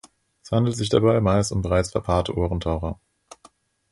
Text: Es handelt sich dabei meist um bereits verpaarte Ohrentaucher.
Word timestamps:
Es 0.41 0.49
handelt 0.51 0.75
sich 0.75 0.89
dabei 0.89 1.21
meist 1.21 1.51
um 1.51 1.61
bereits 1.61 1.91
verpaarte 1.91 2.35
Ohrentaucher. 2.35 2.99